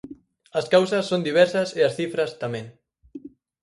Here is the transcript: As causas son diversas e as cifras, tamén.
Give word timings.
As 0.59 0.65
causas 0.73 1.07
son 1.11 1.25
diversas 1.27 1.69
e 1.79 1.81
as 1.87 1.95
cifras, 1.99 2.31
tamén. 2.43 2.65